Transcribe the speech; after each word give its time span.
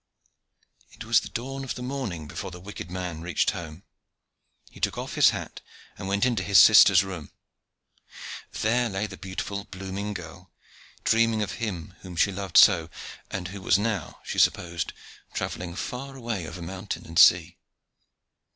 It 0.91 1.03
was 1.03 1.19
the 1.19 1.29
dawn 1.29 1.63
of 1.63 1.77
morning 1.77 2.27
before 2.27 2.49
the 2.49 2.59
wicked 2.59 2.89
man 2.89 3.21
reached 3.21 3.51
home; 3.51 3.83
he 4.71 4.79
took 4.79 4.97
off 4.97 5.13
his 5.13 5.29
hat, 5.29 5.61
and 5.95 6.07
went 6.07 6.25
into 6.25 6.41
his 6.41 6.57
sister's 6.57 7.03
room. 7.03 7.29
There 8.61 8.89
lay 8.89 9.05
the 9.05 9.15
beautiful, 9.15 9.65
blooming 9.65 10.15
girl, 10.15 10.49
dreaming 11.03 11.43
of 11.43 11.51
him 11.61 11.93
whom 11.99 12.15
she 12.15 12.31
loved 12.31 12.57
so, 12.57 12.89
and 13.29 13.49
who 13.49 13.61
was 13.61 13.77
now, 13.77 14.19
she 14.23 14.39
supposed, 14.39 14.91
travelling 15.35 15.75
far 15.75 16.15
away 16.15 16.47
over 16.47 16.63
mountain 16.63 17.05
and 17.05 17.19
sea. 17.19 17.59